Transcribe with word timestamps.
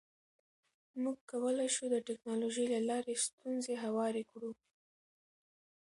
موږ 1.01 1.17
کولی 1.31 1.67
شو 1.75 1.85
د 1.91 1.95
ټکنالوژۍ 2.07 2.65
له 2.73 2.79
لارې 2.89 3.15
ستونزې 3.25 3.73
هوارې 3.83 4.23
کړو. 4.31 4.51